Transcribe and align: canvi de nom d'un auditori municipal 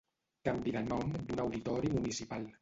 canvi 0.47 0.71
de 0.75 0.81
nom 0.87 1.13
d'un 1.27 1.43
auditori 1.45 1.93
municipal 1.99 2.51